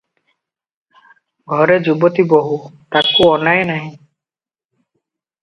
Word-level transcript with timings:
ଘରେ 1.51 1.75
ଯୁବତୀ 1.87 2.25
ବୋହୂ, 2.33 2.57
ତାକୁ 2.97 3.29
ଅନାଏ 3.35 3.69
ନାହିଁ। 3.73 3.93